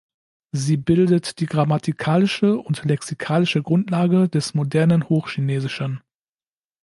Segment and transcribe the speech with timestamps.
[0.51, 6.01] Sie bildet die grammatikalische und lexikalische Grundlage des modernen Hochchinesischen.